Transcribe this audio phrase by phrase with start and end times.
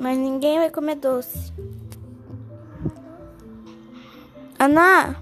[0.00, 1.52] Mas ninguém vai comer doce.
[4.58, 5.14] Ana!